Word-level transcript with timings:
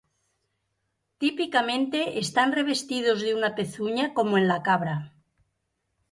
Típicamente 1.21 1.99
están 2.23 2.53
revestidos 2.53 3.21
de 3.21 3.35
una 3.35 3.53
pezuña 3.53 4.15
como 4.15 4.39
en 4.39 4.47
la 4.47 4.63
cabra. 4.63 5.13